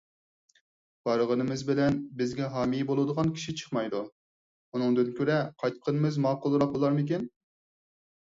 [1.07, 4.01] بارغىنىمىز بىلەن بىزگە ھامىي بولىدىغان كىشى چىقمايدۇ،
[4.77, 7.29] ئۇنىڭدىن كۆرە قايتقىنىمىز ماقۇلراق بولارمىكىن؟